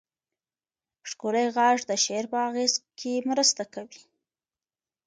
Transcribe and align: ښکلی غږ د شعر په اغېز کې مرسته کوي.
ښکلی 1.09 1.45
غږ 1.57 1.77
د 1.89 1.91
شعر 2.03 2.25
په 2.31 2.37
اغېز 2.47 2.73
کې 2.99 3.13
مرسته 3.29 3.63
کوي. 3.73 4.01